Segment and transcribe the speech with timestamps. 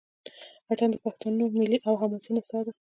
[0.71, 2.71] اټن د پښتنو ملي او حماسي نڅا ده.